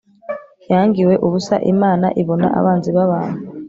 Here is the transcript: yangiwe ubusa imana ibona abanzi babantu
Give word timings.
yangiwe 0.71 1.13
ubusa 1.25 1.55
imana 1.73 2.07
ibona 2.21 2.47
abanzi 2.59 2.89
babantu 2.97 3.39